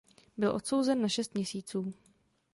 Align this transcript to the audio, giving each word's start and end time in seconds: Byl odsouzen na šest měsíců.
Byl 0.37 0.55
odsouzen 0.55 1.01
na 1.01 1.09
šest 1.09 1.33
měsíců. 1.35 1.93